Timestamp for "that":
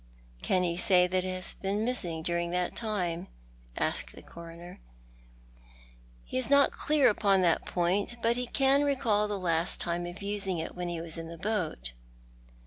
1.05-1.23, 2.49-2.75, 7.41-7.65